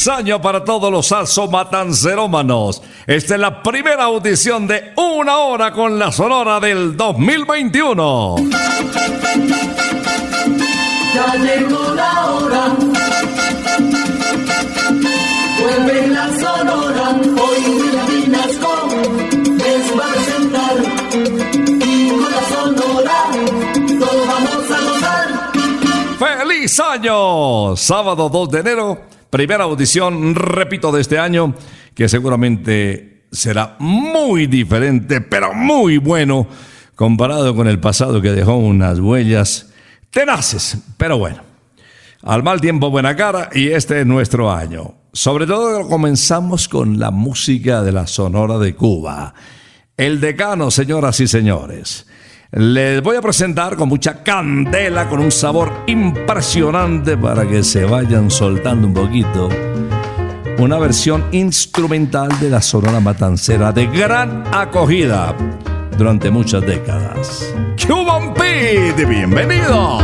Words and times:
Feliz 0.00 0.18
año 0.18 0.40
para 0.40 0.64
todos 0.64 0.90
los 0.90 1.08
salsomatancerómanos. 1.08 2.80
Esta 3.06 3.34
es 3.34 3.40
la 3.40 3.62
primera 3.62 4.04
audición 4.04 4.66
de 4.66 4.94
Una 4.96 5.36
Hora 5.36 5.72
con 5.72 5.98
la 5.98 6.10
Sonora 6.10 6.58
del 6.58 6.96
2021. 6.96 8.36
Ya 11.14 11.34
llegó 11.34 11.94
la 11.94 12.30
hora. 12.30 12.76
Vuelve 15.60 16.06
la 16.06 16.30
sonora. 16.38 17.20
Hoy 17.20 17.60
Vinasco 18.08 18.88
les 19.58 19.98
va 19.98 20.06
a 20.06 20.12
presentar. 20.14 20.76
Y 21.86 22.08
con 22.08 22.32
la 22.32 22.42
sonora 22.48 23.18
todos 23.98 24.26
vamos 24.26 24.70
a 24.70 24.80
gozar. 24.80 25.28
¡Feliz 26.38 26.80
año! 26.80 27.76
Sábado 27.76 28.30
2 28.30 28.50
de 28.50 28.60
enero, 28.60 28.98
primera 29.30 29.64
audición, 29.64 30.34
repito, 30.34 30.92
de 30.92 31.00
este 31.00 31.18
año, 31.18 31.54
que 31.94 32.08
seguramente 32.08 33.26
será 33.32 33.76
muy 33.78 34.46
diferente, 34.46 35.20
pero 35.20 35.54
muy 35.54 35.98
bueno, 35.98 36.46
comparado 36.94 37.54
con 37.54 37.68
el 37.68 37.78
pasado 37.80 38.20
que 38.20 38.32
dejó 38.32 38.56
unas 38.56 38.98
huellas 38.98 39.72
tenaces, 40.10 40.78
pero 40.96 41.18
bueno. 41.18 41.42
Al 42.22 42.42
mal 42.42 42.60
tiempo, 42.60 42.90
buena 42.90 43.16
cara, 43.16 43.48
y 43.54 43.68
este 43.68 44.00
es 44.00 44.06
nuestro 44.06 44.52
año. 44.52 44.94
Sobre 45.12 45.46
todo 45.46 45.88
comenzamos 45.88 46.68
con 46.68 46.98
la 46.98 47.10
música 47.10 47.82
de 47.82 47.92
la 47.92 48.06
Sonora 48.06 48.58
de 48.58 48.74
Cuba. 48.74 49.32
El 49.96 50.20
decano, 50.20 50.70
señoras 50.70 51.18
y 51.20 51.26
señores. 51.26 52.06
Les 52.52 53.00
voy 53.00 53.16
a 53.16 53.20
presentar 53.20 53.76
con 53.76 53.88
mucha 53.88 54.24
candela, 54.24 55.08
con 55.08 55.20
un 55.20 55.30
sabor 55.30 55.84
impresionante 55.86 57.16
para 57.16 57.46
que 57.46 57.62
se 57.62 57.84
vayan 57.84 58.28
soltando 58.28 58.88
un 58.88 58.94
poquito. 58.94 59.48
Una 60.58 60.76
versión 60.80 61.26
instrumental 61.30 62.28
de 62.40 62.50
la 62.50 62.60
Sonora 62.60 62.98
Matancera 62.98 63.70
de 63.70 63.86
gran 63.86 64.42
acogida 64.52 65.32
durante 65.96 66.28
muchas 66.32 66.66
décadas. 66.66 67.54
Cuban 67.86 68.34
Pete, 68.34 69.04
bienvenidos. 69.04 70.02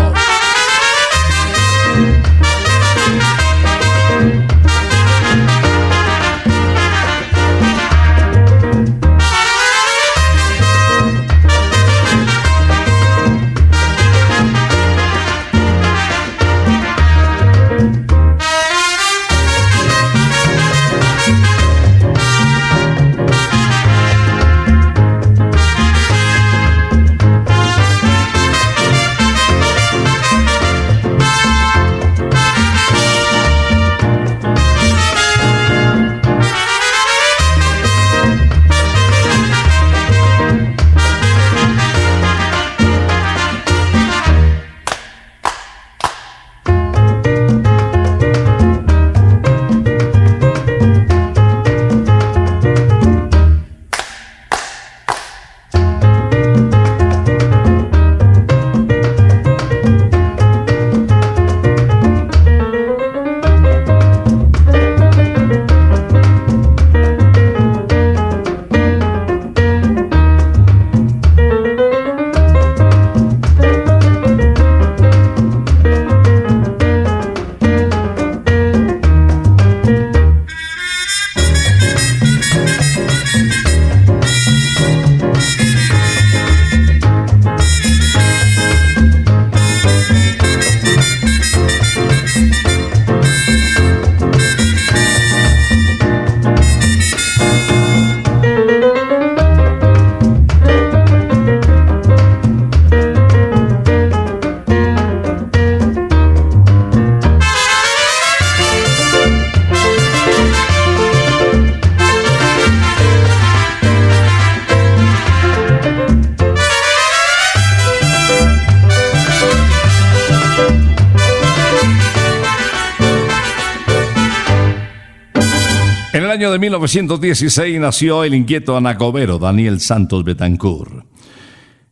Año 126.36 126.52
de 126.52 126.58
1916 126.58 127.80
nació 127.80 128.22
el 128.22 128.34
inquieto 128.34 128.76
anacobero 128.76 129.38
Daniel 129.38 129.80
Santos 129.80 130.22
Betancourt. 130.22 131.06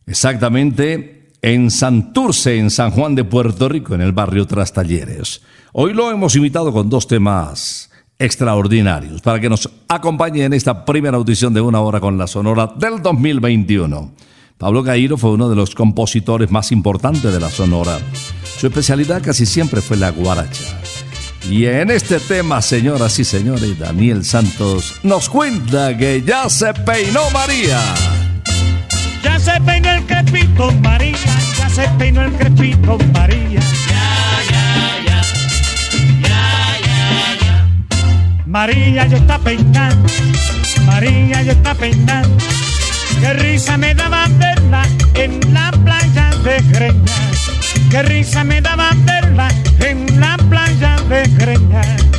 Exactamente 0.05 1.31
en 1.41 1.71
Santurce, 1.71 2.59
en 2.59 2.69
San 2.69 2.91
Juan 2.91 3.15
de 3.15 3.23
Puerto 3.23 3.67
Rico, 3.67 3.95
en 3.95 4.01
el 4.01 4.11
barrio 4.11 4.45
Trastalleres. 4.45 5.41
Hoy 5.73 5.95
lo 5.95 6.11
hemos 6.11 6.35
invitado 6.35 6.71
con 6.71 6.91
dos 6.91 7.07
temas 7.07 7.89
extraordinarios 8.19 9.19
para 9.21 9.39
que 9.39 9.49
nos 9.49 9.67
acompañe 9.87 10.43
en 10.43 10.53
esta 10.53 10.85
primera 10.85 11.17
audición 11.17 11.51
de 11.51 11.61
una 11.61 11.81
hora 11.81 11.99
con 11.99 12.15
la 12.15 12.27
Sonora 12.27 12.71
del 12.77 13.01
2021. 13.01 14.13
Pablo 14.59 14.83
Cairo 14.83 15.17
fue 15.17 15.31
uno 15.31 15.49
de 15.49 15.55
los 15.55 15.73
compositores 15.73 16.51
más 16.51 16.71
importantes 16.71 17.33
de 17.33 17.39
la 17.39 17.49
Sonora. 17.49 17.97
Su 18.59 18.67
especialidad 18.67 19.23
casi 19.23 19.47
siempre 19.47 19.81
fue 19.81 19.97
la 19.97 20.11
guaracha. 20.11 20.79
Y 21.49 21.67
en 21.67 21.91
este 21.91 22.19
tema, 22.19 22.61
señoras 22.61 23.19
y 23.19 23.23
señores, 23.23 23.77
Daniel 23.77 24.25
Santos 24.25 24.95
nos 25.03 25.29
cuenta 25.29 25.95
que 25.95 26.23
ya 26.25 26.49
se 26.49 26.73
peinó 26.73 27.29
María. 27.29 27.79
Ya 29.23 29.39
se 29.39 29.61
peinó 29.61 29.91
el 29.91 30.03
crepito 30.05 30.71
María, 30.81 31.15
ya 31.57 31.69
se 31.69 31.87
peinó 31.99 32.23
el 32.23 32.31
crepito 32.33 32.97
María. 33.13 33.59
Ya, 33.59 34.41
ya, 34.49 35.05
ya. 35.05 35.21
Ya, 36.21 36.77
ya, 36.81 37.45
ya. 37.45 37.67
María 38.47 39.05
ya 39.05 39.17
está 39.17 39.37
peinando, 39.37 40.09
María 40.87 41.43
ya 41.43 41.51
está 41.51 41.75
peinando. 41.75 42.37
Qué 43.21 43.33
risa 43.33 43.77
me 43.77 43.93
daba 43.93 44.27
verla 44.39 44.83
en 45.13 45.39
la 45.53 45.71
playa 45.71 46.31
de 46.43 46.61
Greñas. 46.71 47.51
Qué 47.91 48.01
risa 48.01 48.43
me 48.43 48.61
daba 48.61 48.89
verla 49.05 49.47
en 49.79 50.19
la 50.19 50.37
playa 50.49 50.94
de. 51.09 52.14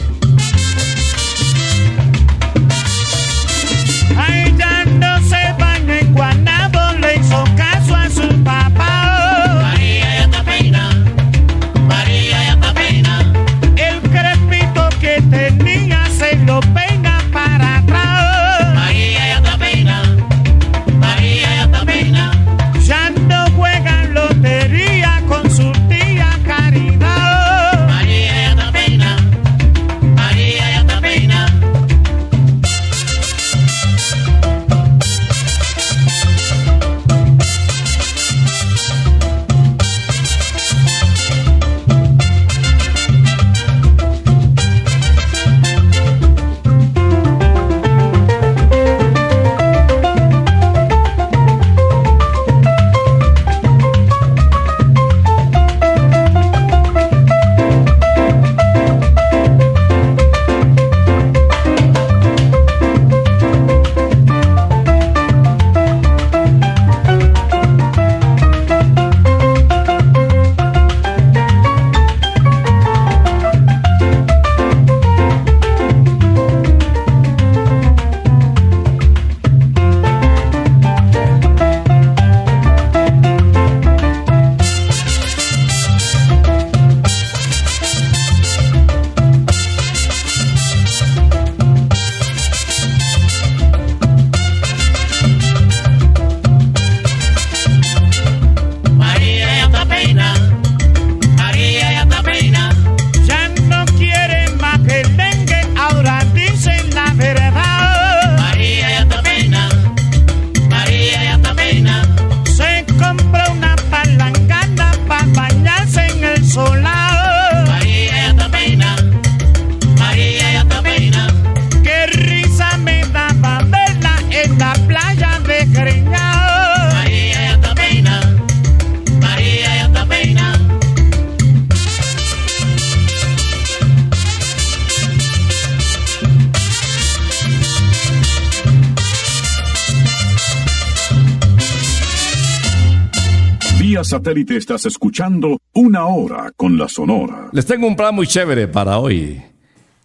Satélite 144.16 144.56
estás 144.56 144.86
escuchando 144.86 145.60
una 145.74 146.06
hora 146.06 146.50
con 146.56 146.78
la 146.78 146.88
Sonora. 146.88 147.50
Les 147.52 147.66
tengo 147.66 147.86
un 147.86 147.94
plan 147.94 148.14
muy 148.14 148.26
chévere 148.26 148.66
para 148.66 148.98
hoy. 148.98 149.42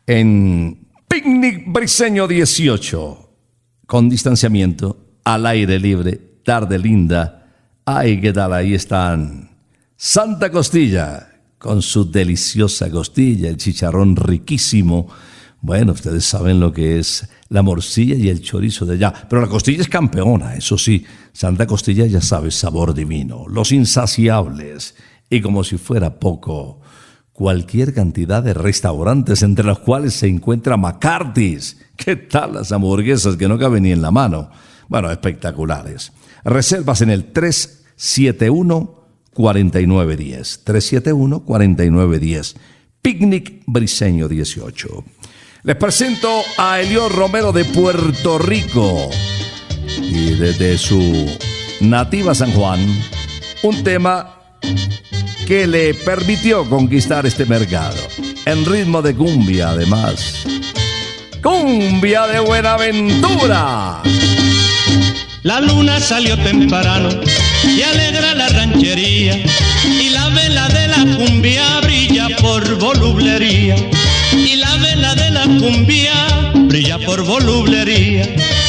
En 0.05 0.85
Picnic 1.07 1.63
Briseño 1.67 2.27
18, 2.27 3.29
con 3.87 4.09
distanciamiento, 4.09 4.97
al 5.23 5.45
aire 5.45 5.79
libre, 5.79 6.19
tarde 6.43 6.77
linda. 6.77 7.47
Ay, 7.85 8.19
qué 8.19 8.33
tal, 8.33 8.51
ahí 8.51 8.73
están. 8.73 9.51
Santa 9.95 10.51
Costilla, 10.51 11.29
con 11.57 11.81
su 11.81 12.11
deliciosa 12.11 12.89
costilla, 12.89 13.47
el 13.47 13.55
chicharrón 13.55 14.17
riquísimo. 14.17 15.07
Bueno, 15.61 15.91
ustedes 15.91 16.25
saben 16.25 16.59
lo 16.59 16.73
que 16.73 16.97
es 16.97 17.29
la 17.49 17.61
morcilla 17.61 18.15
y 18.15 18.29
el 18.29 18.41
chorizo 18.41 18.85
de 18.85 18.95
allá. 18.95 19.13
Pero 19.29 19.43
la 19.43 19.47
costilla 19.47 19.81
es 19.81 19.87
campeona, 19.87 20.55
eso 20.55 20.75
sí. 20.75 21.05
Santa 21.33 21.67
Costilla 21.67 22.07
ya 22.07 22.19
sabe 22.19 22.49
sabor 22.49 22.95
divino. 22.95 23.45
Los 23.47 23.71
insaciables. 23.71 24.95
Y 25.29 25.39
como 25.39 25.63
si 25.63 25.77
fuera 25.77 26.19
poco, 26.19 26.81
cualquier 27.31 27.93
cantidad 27.93 28.41
de 28.41 28.55
restaurantes 28.55 29.43
entre 29.43 29.65
los 29.65 29.79
cuales 29.79 30.15
se 30.15 30.27
encuentra 30.27 30.77
McCarthy's. 30.77 31.77
¿Qué 31.95 32.15
tal 32.15 32.53
las 32.53 32.71
hamburguesas 32.71 33.35
que 33.35 33.47
no 33.47 33.59
caben 33.59 33.83
ni 33.83 33.91
en 33.91 34.01
la 34.01 34.09
mano? 34.09 34.49
Bueno, 34.89 35.11
espectaculares. 35.11 36.11
Reservas 36.43 37.01
en 37.01 37.11
el 37.11 37.31
371 37.31 38.95
4910. 39.33 40.61
371 40.63 41.39
4910. 41.45 42.55
Picnic 43.01 43.63
Briseño 43.67 44.27
18. 44.27 45.03
Les 45.63 45.75
presento 45.75 46.41
a 46.57 46.81
Elior 46.81 47.13
Romero 47.13 47.51
de 47.51 47.65
Puerto 47.65 48.39
Rico. 48.39 49.11
Y 50.01 50.31
desde 50.31 50.75
su 50.75 51.37
nativa 51.81 52.33
San 52.33 52.51
Juan, 52.51 52.79
un 53.61 53.83
tema 53.83 54.39
que 55.45 55.67
le 55.67 55.93
permitió 55.93 56.67
conquistar 56.67 57.27
este 57.27 57.45
mercado. 57.45 57.99
En 58.45 58.65
ritmo 58.65 59.03
de 59.03 59.15
cumbia, 59.15 59.69
además. 59.69 60.45
Cumbia 61.43 62.25
de 62.25 62.39
Buenaventura. 62.39 64.01
La 65.43 65.61
luna 65.61 65.99
salió 65.99 66.37
temprano 66.37 67.09
y 67.63 67.83
alegra 67.83 68.33
la 68.33 68.49
ranchería 68.49 69.10
por 77.05 77.23
volublería. 77.23 78.60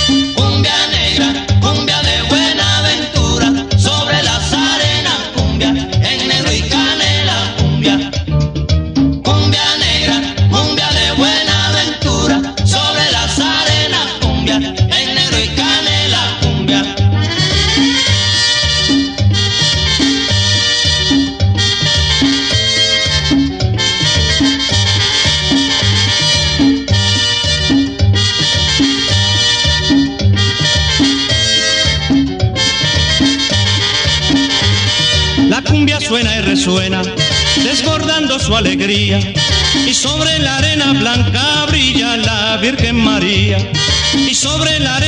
Sobre 44.42 44.80
la 44.80 45.01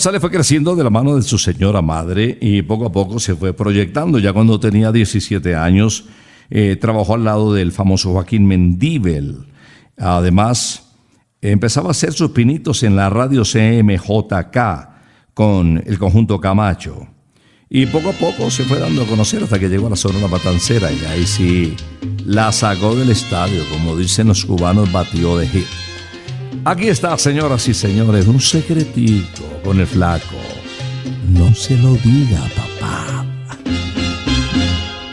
González 0.00 0.22
fue 0.22 0.30
creciendo 0.30 0.74
de 0.74 0.82
la 0.82 0.88
mano 0.88 1.14
de 1.14 1.20
su 1.20 1.36
señora 1.36 1.82
madre 1.82 2.38
y 2.40 2.62
poco 2.62 2.86
a 2.86 2.90
poco 2.90 3.20
se 3.20 3.34
fue 3.34 3.52
proyectando. 3.52 4.18
Ya 4.18 4.32
cuando 4.32 4.58
tenía 4.58 4.92
17 4.92 5.54
años, 5.54 6.06
eh, 6.48 6.76
trabajó 6.76 7.16
al 7.16 7.24
lado 7.24 7.52
del 7.52 7.70
famoso 7.70 8.12
Joaquín 8.12 8.46
Mendíbel. 8.46 9.44
Además, 9.98 10.94
empezaba 11.42 11.88
a 11.88 11.90
hacer 11.90 12.14
sus 12.14 12.30
pinitos 12.30 12.82
en 12.82 12.96
la 12.96 13.10
radio 13.10 13.42
CMJK 13.42 15.34
con 15.34 15.82
el 15.84 15.98
conjunto 15.98 16.40
Camacho. 16.40 17.06
Y 17.68 17.84
poco 17.84 18.08
a 18.08 18.12
poco 18.14 18.50
se 18.50 18.64
fue 18.64 18.78
dando 18.78 19.02
a 19.02 19.06
conocer 19.06 19.42
hasta 19.42 19.58
que 19.58 19.68
llegó 19.68 19.88
a 19.88 19.90
la 19.90 19.96
Sonora 19.96 20.28
Matancera 20.28 20.90
y 20.90 21.04
ahí 21.04 21.26
sí 21.26 21.76
la 22.24 22.52
sacó 22.52 22.96
del 22.96 23.10
estadio, 23.10 23.64
como 23.70 23.98
dicen 23.98 24.28
los 24.28 24.46
cubanos, 24.46 24.90
batió 24.90 25.36
de 25.36 25.46
hit. 25.46 25.89
Aquí 26.64 26.88
está, 26.88 27.16
señoras 27.16 27.66
y 27.68 27.74
señores, 27.74 28.26
un 28.26 28.40
secretito 28.40 29.42
con 29.64 29.80
el 29.80 29.86
flaco. 29.86 30.36
No 31.28 31.54
se 31.54 31.76
lo 31.76 31.94
diga, 31.94 32.40
papá. 32.56 33.24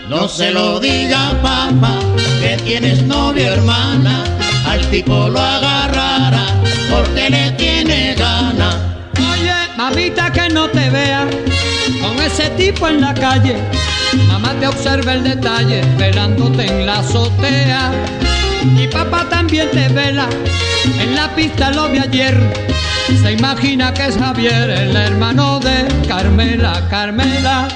No 0.10 0.28
se 0.28 0.52
lo 0.52 0.80
diga 0.80 1.34
papá 1.42 2.00
que 2.40 2.58
tienes 2.64 3.04
novia 3.04 3.54
hermana, 3.54 4.24
al 4.66 4.86
tipo 4.90 5.28
lo 5.30 5.40
agarrará 5.40 6.46
porque 6.90 7.30
le 7.30 7.52
tiene 7.52 8.16
gana. 8.16 8.70
Oye, 9.32 9.54
mamita 9.78 10.32
que 10.32 10.50
no 10.50 10.70
te 10.70 10.90
vea 10.90 11.28
con 12.02 12.20
ese 12.20 12.50
tipo 12.52 12.88
en 12.88 13.02
la 13.02 13.14
calle. 13.14 13.58
Mamá 14.28 14.54
te 14.60 14.68
observa 14.68 15.14
el 15.14 15.24
detalle, 15.24 15.82
velándote 15.98 16.66
en 16.66 16.86
la 16.86 17.00
azotea. 17.00 17.92
Y 18.76 18.88
papá 18.88 19.28
también 19.30 19.70
te 19.72 19.88
vela, 19.90 20.28
en 21.00 21.16
la 21.16 21.34
pista 21.36 21.72
lo 21.72 21.90
vi 21.90 22.00
ayer. 22.00 22.38
Se 23.22 23.32
imagina 23.32 23.94
que 23.94 24.08
es 24.08 24.18
Javier, 24.18 24.70
el 24.70 24.96
hermano 24.96 25.60
de 25.60 25.88
Carmela, 26.08 26.88
Carmela. 26.90 27.68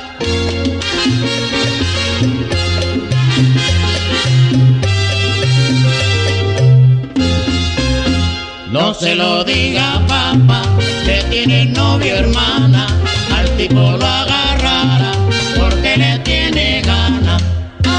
No 8.72 8.94
se 8.94 9.16
lo 9.16 9.44
diga 9.44 10.02
papá 10.08 10.62
que 11.06 11.24
tiene 11.30 11.66
novia 11.66 12.20
hermana, 12.20 12.88
al 13.36 13.50
tipo 13.58 13.76
lo 13.76 14.06
agarrará 14.06 15.12
porque 15.60 15.98
le 15.98 16.20
tiene 16.20 16.82
gana. 16.82 17.38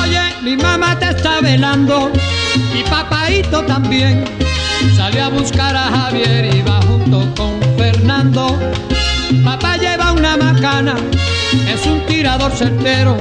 Oye, 0.02 0.20
mi 0.42 0.56
mamá 0.56 0.99
te 0.99 1.11
está 1.11 1.40
velando 1.42 2.01
también. 3.61 4.25
Salió 4.97 5.25
a 5.25 5.28
buscar 5.28 5.76
a 5.76 5.90
Javier 5.90 6.54
y 6.54 6.62
va 6.62 6.80
junto 6.82 7.18
con 7.37 7.61
Fernando. 7.76 8.59
Papá 9.44 9.76
lleva 9.76 10.12
una 10.12 10.37
macana, 10.37 10.94
es 11.68 11.87
un 11.87 12.00
tirador 12.06 12.50
certero. 12.52 13.16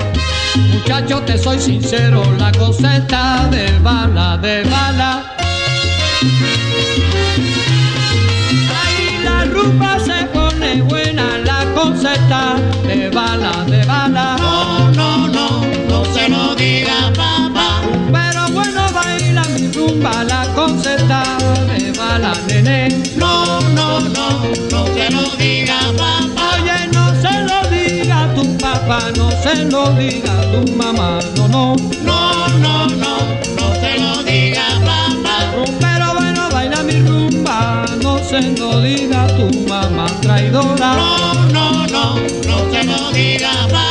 Muchacho, 0.74 1.22
te 1.24 1.38
soy 1.38 1.60
sincero, 1.60 2.24
la 2.40 2.52
cosa 2.54 2.98
está 2.98 3.48
de 3.52 3.78
bala, 3.80 4.38
de 4.38 4.64
bala. 4.64 5.24
Ahí 8.80 9.24
la 9.24 9.46
rumba 9.46 10.00
se 10.00 10.26
pone 10.28 10.82
buena, 10.84 11.38
la 11.40 11.66
cosa 11.74 12.14
está 12.14 12.56
papá, 29.02 29.12
no 29.18 29.32
se 29.32 29.66
lo 29.66 29.92
diga 29.94 30.32
a 30.40 30.52
tu 30.52 30.72
mamá, 30.76 31.20
no, 31.36 31.48
no. 31.48 31.76
No, 32.04 32.48
no, 32.60 32.88
no, 32.88 33.18
no 33.58 33.76
se 33.76 33.98
lo 34.00 34.24
diga 34.24 34.64
papá. 34.86 35.54
Pero 35.80 36.14
bueno 36.14 36.50
baila 36.52 36.84
mi 36.84 37.02
rumba, 37.02 37.86
no 38.02 38.20
se 38.20 38.42
lo 38.42 38.82
diga 38.82 39.24
a 39.24 39.28
tu 39.28 39.68
mamá 39.68 40.06
traidora. 40.22 40.96
No, 40.96 41.34
no, 41.50 41.88
no, 41.88 42.16
no 42.48 42.72
se 42.72 42.84
lo 42.84 43.12
diga 43.12 43.52
papá. 43.70 43.91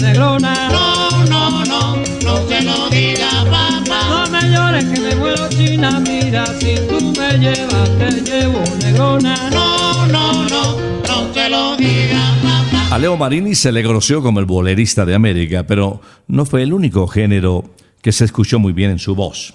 Negrona. 0.00 0.68
No, 0.70 1.24
no, 1.24 1.64
no, 1.64 1.96
no 2.24 2.48
se 2.48 2.62
lo 2.62 2.88
diga 2.90 3.28
papá. 3.44 4.26
No 4.26 4.30
me 4.30 4.50
llores 4.50 4.84
que 4.84 5.00
me 5.00 5.14
muero 5.16 5.48
china, 5.48 6.00
mira, 6.00 6.46
si 6.58 6.76
tú 6.88 7.12
me 7.18 7.38
llevas, 7.38 7.90
te 7.98 8.10
llevo, 8.22 8.62
negrona. 8.80 9.50
No, 9.50 10.06
no, 10.06 10.48
no, 10.48 10.76
no 11.08 11.34
se 11.34 11.50
lo 11.50 11.76
diga 11.76 12.34
papá. 12.42 12.94
A 12.94 12.98
Leo 12.98 13.16
Marini 13.16 13.54
se 13.54 13.72
le 13.72 13.82
conoció 13.82 14.22
como 14.22 14.40
el 14.40 14.46
bolerista 14.46 15.04
de 15.04 15.14
América, 15.14 15.66
pero 15.66 16.00
no 16.28 16.44
fue 16.44 16.62
el 16.62 16.72
único 16.72 17.06
género 17.06 17.64
que 18.02 18.12
se 18.12 18.24
escuchó 18.24 18.58
muy 18.58 18.72
bien 18.72 18.90
en 18.92 18.98
su 18.98 19.14
voz. 19.14 19.54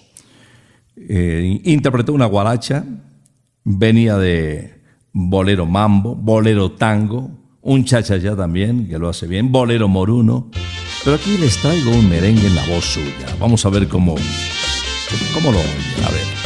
Eh, 0.97 1.61
interpretó 1.63 2.13
una 2.13 2.25
guaracha, 2.25 2.83
venía 3.63 4.17
de 4.17 4.81
bolero 5.13 5.65
mambo, 5.65 6.15
bolero 6.15 6.71
tango, 6.71 7.40
un 7.61 7.85
chachachá 7.85 8.35
también, 8.35 8.87
que 8.87 8.97
lo 8.97 9.09
hace 9.09 9.27
bien, 9.27 9.51
bolero 9.51 9.87
moruno. 9.87 10.49
Pero 11.03 11.15
aquí 11.15 11.37
les 11.37 11.57
traigo 11.57 11.91
un 11.91 12.09
merengue 12.09 12.47
en 12.47 12.55
la 12.55 12.65
voz 12.65 12.85
suya. 12.85 13.35
Vamos 13.39 13.65
a 13.65 13.69
ver 13.69 13.87
cómo, 13.87 14.15
cómo 15.33 15.51
lo 15.51 15.59
oyen. 15.59 16.05
A 16.05 16.09
ver. 16.09 16.41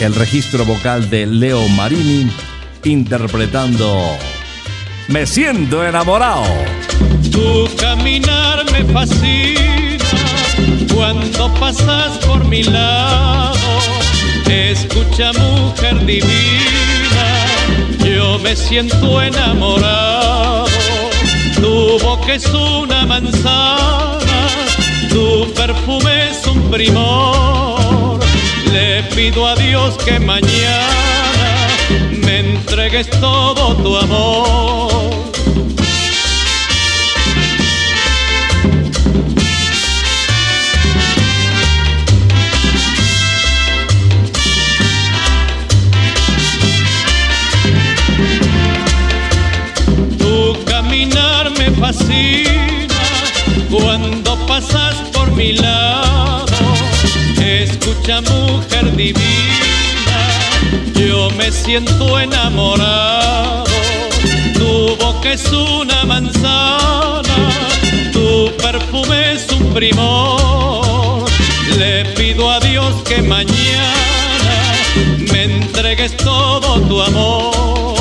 El 0.00 0.14
registro 0.14 0.64
vocal 0.64 1.08
de 1.08 1.26
Leo 1.26 1.68
Marini 1.68 2.28
interpretando 2.84 4.18
Me 5.08 5.26
siento 5.26 5.84
enamorado. 5.84 6.44
Tu 7.30 7.68
caminar 7.76 8.64
me 8.72 8.84
fascina 8.92 10.04
cuando 10.94 11.52
pasas 11.54 12.18
por 12.18 12.44
mi 12.44 12.62
lado. 12.62 13.54
Escucha 14.48 15.32
mujer 15.32 16.04
divina, 16.06 16.83
me 18.38 18.56
siento 18.56 19.20
enamorado. 19.22 20.66
Tu 21.56 21.98
boca 22.00 22.34
es 22.34 22.46
una 22.52 23.06
manzana, 23.06 24.48
tu 25.08 25.52
perfume 25.54 26.30
es 26.30 26.46
un 26.46 26.70
primor. 26.70 28.20
Le 28.72 29.02
pido 29.14 29.46
a 29.46 29.54
Dios 29.54 29.96
que 30.04 30.18
mañana 30.18 31.68
me 32.24 32.40
entregues 32.40 33.08
todo 33.20 33.74
tu 33.76 33.96
amor. 33.96 34.93
Cuando 53.98 54.34
pasas 54.46 54.96
por 55.12 55.30
mi 55.32 55.52
lado. 55.52 56.46
Escucha 57.40 58.20
mujer 58.22 58.96
divina, 58.96 60.18
yo 60.94 61.30
me 61.38 61.52
siento 61.52 62.18
enamorado. 62.18 63.64
Tu 64.54 64.96
boca 64.96 65.32
es 65.32 65.44
una 65.52 66.04
manzana, 66.04 67.36
tu 68.12 68.50
perfume 68.56 69.34
es 69.34 69.46
un 69.52 69.72
primor. 69.72 71.24
Le 71.78 72.04
pido 72.16 72.50
a 72.50 72.58
Dios 72.60 72.94
que 73.04 73.22
mañana 73.22 74.54
me 75.32 75.44
entregues 75.44 76.16
todo 76.16 76.80
tu 76.80 77.00
amor. 77.00 77.93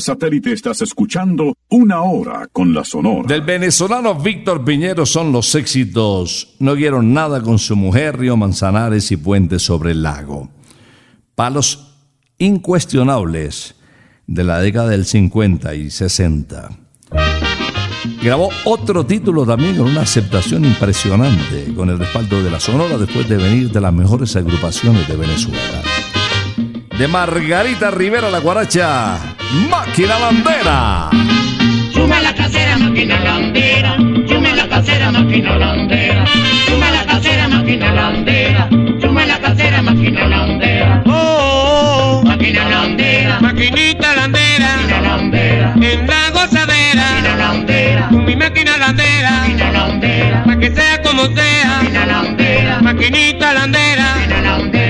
Satélite 0.00 0.52
estás 0.52 0.82
escuchando 0.82 1.54
Una 1.68 2.02
Hora 2.02 2.48
con 2.52 2.74
la 2.74 2.84
Sonora. 2.84 3.26
Del 3.26 3.42
venezolano 3.42 4.14
Víctor 4.14 4.64
Piñero 4.64 5.06
son 5.06 5.32
los 5.32 5.54
éxitos 5.54 6.56
No 6.58 6.74
vieron 6.74 7.12
nada 7.12 7.42
con 7.42 7.58
su 7.58 7.76
mujer, 7.76 8.18
Río 8.18 8.36
Manzanares 8.36 9.10
y 9.12 9.16
Puente 9.16 9.58
sobre 9.58 9.92
el 9.92 10.02
lago. 10.02 10.50
Palos 11.34 11.94
incuestionables 12.38 13.74
de 14.26 14.44
la 14.44 14.60
década 14.60 14.88
del 14.88 15.04
50 15.04 15.74
y 15.74 15.90
60. 15.90 16.70
Grabó 18.22 18.50
otro 18.64 19.04
título 19.06 19.46
también 19.46 19.76
con 19.76 19.86
una 19.86 20.02
aceptación 20.02 20.64
impresionante, 20.64 21.72
con 21.74 21.90
el 21.90 21.98
respaldo 21.98 22.42
de 22.42 22.50
la 22.50 22.60
Sonora 22.60 22.98
después 22.98 23.28
de 23.28 23.36
venir 23.36 23.70
de 23.70 23.80
las 23.80 23.92
mejores 23.92 24.34
agrupaciones 24.36 25.06
de 25.08 25.16
Venezuela. 25.16 25.82
De 26.98 27.08
Margarita 27.08 27.90
Rivera 27.90 28.30
La 28.30 28.40
Guaracha, 28.40 29.35
Máquina 29.52 30.16
Bandera. 30.18 31.08
Chuma 31.92 32.20
la 32.20 32.32
casera, 32.34 32.76
máquina 32.78 33.18
landera. 33.20 33.96
Chuma 34.26 34.54
la 34.54 34.68
casera, 34.68 35.10
máquina 35.10 35.56
landera. 35.58 36.24
Chuma 36.66 36.90
la 36.90 37.04
casera, 37.06 37.48
máquina 37.48 37.92
landera. 37.92 38.68
Chuma 39.00 39.26
la 39.26 39.38
casera, 39.38 39.82
máquina 39.82 40.26
landera. 40.28 41.02
Oh, 41.06 42.22
Máquina 42.24 42.68
landera. 42.68 43.40
maquinita 43.40 44.14
landera, 44.14 44.68
Máquina 44.76 45.00
landera. 45.00 45.72
en 45.80 46.06
la 46.06 46.30
gozadera, 46.30 47.04
Máquina 47.12 47.36
landera. 47.36 48.08
con 48.10 48.24
mi 48.24 48.36
máquina 48.36 48.76
landera, 48.78 49.30
Máquina 49.30 49.72
landera. 49.72 50.44
pa' 50.44 50.56
que 50.58 50.70
sea 50.74 51.02
como 51.02 51.24
sea, 51.34 51.78
Máquina 51.82 52.06
landera. 52.06 52.80
maquinita 52.82 53.52
landera. 53.54 54.04
Máquina 54.16 54.40
landera. 54.42 54.85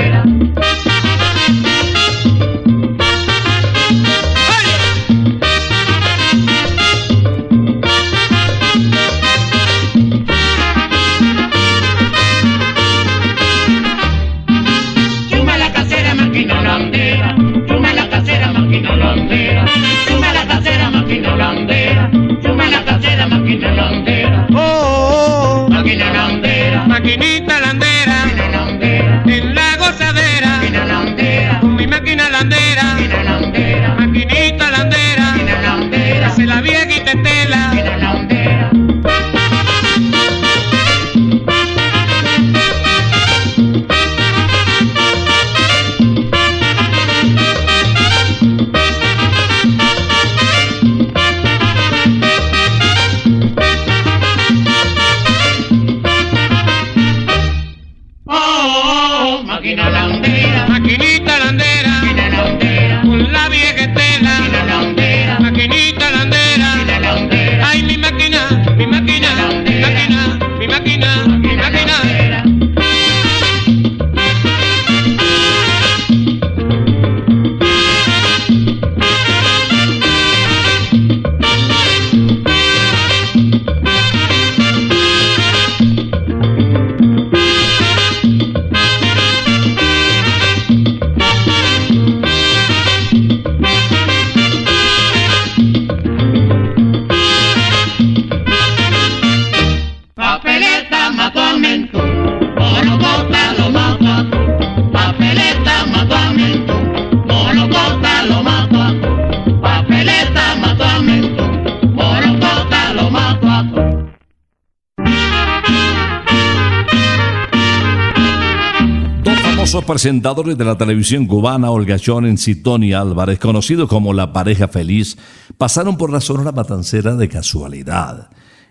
Presentadores 119.97 120.59
de 120.59 120.65
la 120.67 120.77
televisión 120.77 121.25
cubana, 121.25 121.71
Olga 121.71 121.97
Jones 121.97 122.49
y 122.49 122.57
Tony 122.57 122.93
Álvarez, 122.93 123.39
conocidos 123.39 123.89
como 123.89 124.13
la 124.13 124.31
pareja 124.31 124.69
feliz, 124.69 125.17
pasaron 125.57 125.97
por 125.97 126.13
la 126.13 126.21
Sonora 126.21 126.53
Matancera 126.53 127.17
de 127.17 127.31
casualidad. 127.31 128.29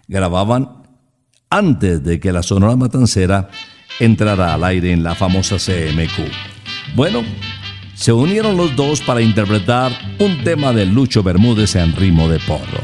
Grababan 0.08 0.84
antes 1.50 2.04
de 2.04 2.20
que 2.20 2.32
la 2.32 2.44
Sonora 2.44 2.76
Matancera 2.76 3.50
entrara 4.00 4.54
al 4.54 4.64
aire 4.66 4.92
en 4.92 5.02
la 5.02 5.16
famosa 5.16 5.56
CMQ. 5.56 6.30
Bueno, 6.96 7.24
se 7.96 8.14
unieron 8.14 8.56
los 8.56 8.76
dos 8.76 9.02
para 9.02 9.24
interpretar 9.24 9.94
un 10.20 10.44
tema 10.44 10.74
de 10.74 10.86
Lucho 10.86 11.24
Bermúdez 11.24 11.76
en 11.76 11.96
ritmo 11.96 12.30
de 12.30 12.38
porro. 12.42 12.84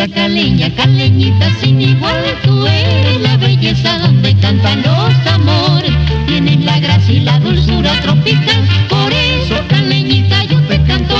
Linda 0.00 0.14
caleña, 0.14 0.74
caleñita 0.76 1.50
sin 1.60 1.78
igual, 1.78 2.24
tú 2.42 2.66
eres 2.66 3.20
la 3.20 3.36
belleza 3.36 3.98
donde 3.98 4.34
cantan 4.36 4.80
los 4.80 5.26
amores. 5.26 5.92
Tienes 6.26 6.64
la 6.64 6.80
gracia 6.80 7.16
y 7.16 7.20
la 7.20 7.38
dulzura 7.38 7.92
tropical, 8.00 8.66
por 8.88 9.12
eso 9.12 9.62
caleñita 9.68 10.42
yo 10.44 10.58
te 10.68 10.82
canto 10.84 11.19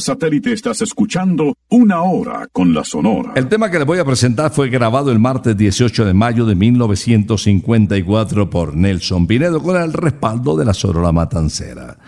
satélite 0.00 0.52
estás 0.52 0.82
escuchando 0.82 1.54
Una 1.68 2.02
Hora 2.02 2.48
con 2.52 2.74
la 2.74 2.84
Sonora. 2.84 3.32
El 3.36 3.48
tema 3.48 3.70
que 3.70 3.78
les 3.78 3.86
voy 3.86 3.98
a 3.98 4.04
presentar 4.04 4.50
fue 4.52 4.68
grabado 4.68 5.12
el 5.12 5.18
martes 5.18 5.56
18 5.56 6.04
de 6.04 6.14
mayo 6.14 6.46
de 6.46 6.54
1954 6.54 8.50
por 8.50 8.74
Nelson 8.74 9.26
Pinedo 9.26 9.62
con 9.62 9.80
el 9.80 9.92
respaldo 9.92 10.56
de 10.56 10.64
la 10.64 10.74
Sonora 10.74 11.12
Matancera. 11.12 11.98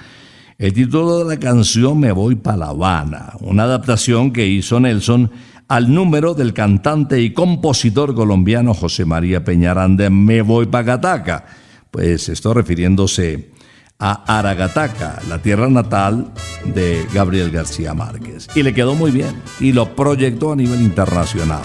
El 0.59 0.72
título 0.72 1.18
de 1.18 1.35
la 1.35 1.40
canción 1.40 1.98
Me 1.98 2.12
voy 2.12 2.37
pa' 2.37 2.57
La 2.57 2.68
Habana, 2.68 3.35
una 3.40 3.64
adaptación 3.64 4.33
que 4.33 4.46
hizo 4.46 4.81
Nelson 4.81 5.31
al 5.68 5.92
número 5.92 6.35
del 6.35 6.52
cantante 6.52 7.20
y 7.20 7.33
compositor 7.33 8.14
colombiano 8.14 8.74
José 8.74 9.05
María 9.05 9.44
Peñaranda 9.44 10.11
Me 10.11 10.42
voy 10.42 10.66
pa' 10.66 10.85
Cataca. 10.85 11.44
Pues 11.90 12.28
esto 12.28 12.55
refiriéndose 12.55 13.52
a 13.98 14.38
Aragataca, 14.38 15.20
la 15.28 15.38
tierra 15.38 15.68
natal 15.68 16.33
de 16.64 17.07
Gabriel 17.12 17.50
García 17.50 17.94
Márquez. 17.94 18.48
Y 18.55 18.62
le 18.62 18.74
quedó 18.74 18.94
muy 18.94 19.11
bien 19.11 19.40
y 19.61 19.72
lo 19.72 19.94
proyectó 19.94 20.52
a 20.52 20.57
nivel 20.57 20.83
internacional. 20.83 21.62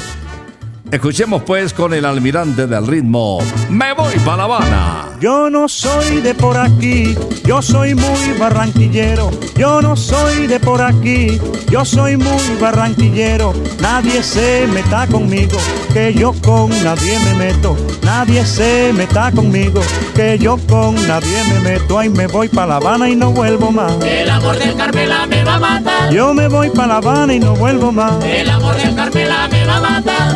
Escuchemos 0.91 1.43
pues 1.43 1.73
con 1.73 1.93
el 1.93 2.05
almirante 2.05 2.65
del 2.65 2.87
ritmo, 2.87 3.39
Me 3.69 3.93
voy 3.93 4.13
pa' 4.25 4.37
La 4.37 4.43
Habana. 4.43 5.09
Yo 5.19 5.49
no 5.49 5.67
soy 5.67 6.21
de 6.21 6.33
por 6.33 6.55
aquí, 6.55 7.13
yo 7.43 7.61
soy 7.61 7.93
muy 7.93 8.31
barranquillero. 8.39 9.29
Yo 9.57 9.81
no 9.81 9.97
soy 9.97 10.47
de 10.47 10.59
por 10.61 10.81
aquí, 10.81 11.41
yo 11.69 11.83
soy 11.83 12.15
muy 12.15 12.55
barranquillero. 12.61 13.53
Nadie 13.81 14.23
se 14.23 14.65
meta 14.67 15.07
conmigo, 15.07 15.57
que 15.93 16.13
yo 16.13 16.33
con 16.41 16.69
nadie 16.83 17.19
me 17.19 17.33
meto. 17.33 17.75
Nadie 18.03 18.45
se 18.45 18.93
meta 18.93 19.31
conmigo, 19.31 19.81
que 20.15 20.37
yo 20.39 20.57
con 20.69 20.95
nadie 21.07 21.43
me 21.53 21.59
meto. 21.59 21.99
Ay, 21.99 22.07
me 22.09 22.27
voy 22.27 22.47
pa' 22.47 22.65
La 22.65 22.77
Habana 22.77 23.09
y 23.09 23.15
no 23.15 23.31
vuelvo 23.31 23.71
más. 23.71 23.91
El 24.05 24.29
amor 24.29 24.57
del 24.57 24.75
Carmela 24.75 25.25
me 25.25 25.43
va 25.43 25.55
a 25.55 25.59
matar, 25.59 26.13
Yo 26.13 26.33
me 26.33 26.47
voy 26.47 26.69
pa' 26.69 26.87
La 26.87 26.97
Habana 26.97 27.33
y 27.33 27.39
no 27.39 27.55
vuelvo 27.55 27.91
más. 27.91 28.23
el 28.23 28.49
amor 28.49 28.75
del 28.77 28.95
Carmela 28.95 29.49
me 29.51 29.65
va 29.65 29.77
a 29.77 29.81
matar. 29.81 30.35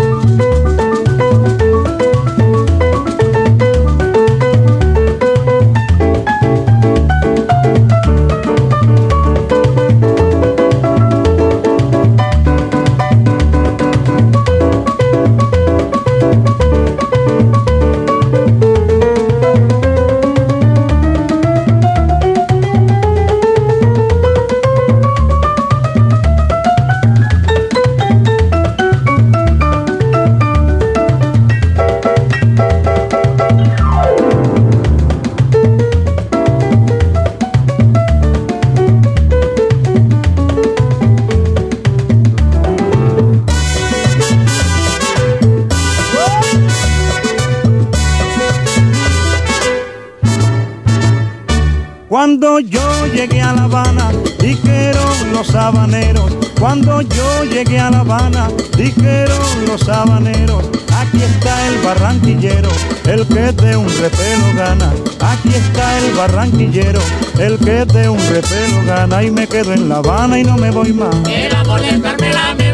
Cuando 52.31 52.61
yo 52.61 53.07
llegué 53.13 53.41
a 53.41 53.51
La 53.51 53.63
Habana, 53.63 54.09
dijeron 54.39 55.33
los 55.33 55.53
habaneros. 55.53 56.31
Cuando 56.57 57.01
yo 57.01 57.43
llegué 57.43 57.77
a 57.77 57.91
La 57.91 57.99
Habana, 57.99 58.47
dijeron 58.77 59.65
los 59.67 59.89
habaneros. 59.89 60.63
Aquí 60.95 61.21
está 61.21 61.67
el 61.67 61.79
barranquillero, 61.79 62.69
el 63.03 63.27
que 63.27 63.51
de 63.51 63.75
un 63.75 63.85
repelo 63.99 64.45
gana. 64.55 64.93
Aquí 65.19 65.49
está 65.49 65.97
el 65.99 66.13
barranquillero, 66.13 67.01
el 67.37 67.57
que 67.57 67.83
de 67.83 68.07
un 68.07 68.19
repelo 68.29 68.81
gana. 68.87 69.23
Y 69.23 69.29
me 69.29 69.45
quedo 69.45 69.73
en 69.73 69.89
La 69.89 69.97
Habana 69.97 70.39
y 70.39 70.45
no 70.45 70.55
me 70.55 70.71
voy 70.71 70.93
más. 70.93 71.13
El 71.27 71.53
amor 71.53 71.81
de 71.81 71.99
Carmela 71.99 72.55
me. 72.55 72.71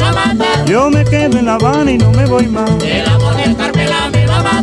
Yo 0.70 0.88
me 0.88 1.04
quedo 1.04 1.36
en 1.36 1.46
La 1.46 1.54
Habana 1.54 1.90
y 1.90 1.98
no 1.98 2.12
me 2.12 2.26
voy 2.26 2.46
más. 2.46 2.70
El 2.80 3.08
amor 3.08 3.36
de 3.36 3.56
Carmela 3.56 4.08
me 4.12 4.17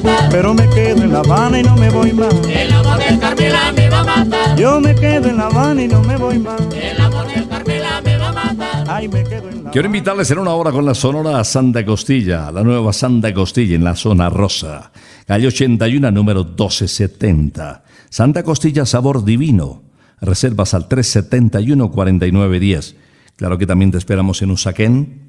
matar. 0.05 0.29
Pero 0.31 0.53
me 0.53 0.69
quedo 0.69 1.03
en 1.03 1.11
La 1.11 1.19
Habana 1.19 1.59
y 1.59 1.63
no 1.63 1.75
me 1.75 1.89
voy 1.89 2.13
más. 2.13 2.33
El 2.47 2.71
amor 2.71 2.99
de 2.99 3.19
Carmela 3.19 3.73
me 3.75 3.89
va 3.89 3.99
a 3.99 4.03
matar. 4.03 4.57
Yo 4.57 4.79
me 4.79 4.95
quedo 4.95 5.27
en 5.29 5.37
La 5.37 5.47
Habana 5.47 5.83
y 5.83 5.87
no 5.87 6.01
me 6.03 6.17
voy 6.17 6.39
más. 6.39 6.61
El 6.73 7.01
amor 7.01 7.27
de 7.27 7.47
Carmela 7.47 8.01
me 8.01 8.17
va 8.17 8.29
a 8.29 8.33
matar. 8.33 8.85
Ay, 8.87 9.07
me 9.07 9.23
quedo 9.23 9.49
en 9.49 9.63
La 9.63 9.71
Quiero 9.71 9.87
invitarles 9.87 10.29
en 10.31 10.39
una 10.39 10.53
hora 10.53 10.71
con 10.71 10.85
la 10.85 10.93
Sonora 10.93 11.43
Santa 11.43 11.85
Costilla, 11.85 12.51
la 12.51 12.63
nueva 12.63 12.93
Santa 12.93 13.33
Costilla 13.33 13.75
en 13.75 13.83
la 13.83 13.95
zona 13.95 14.29
rosa. 14.29 14.91
Calle 15.27 15.47
81, 15.47 16.11
número 16.11 16.45
1270. 16.45 17.83
Santa 18.09 18.43
Costilla, 18.43 18.85
sabor 18.85 19.25
divino. 19.25 19.81
Reservas 20.21 20.73
al 20.73 20.87
371-4910. 20.87 22.95
Claro 23.35 23.57
que 23.57 23.67
también 23.67 23.91
te 23.91 23.97
esperamos 23.97 24.41
en 24.41 24.51
Usaquén, 24.51 25.25